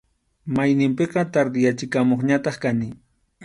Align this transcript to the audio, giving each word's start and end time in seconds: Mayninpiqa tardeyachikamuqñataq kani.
Mayninpiqa 0.55 1.23
tardeyachikamuqñataq 1.33 2.55
kani. 2.63 2.89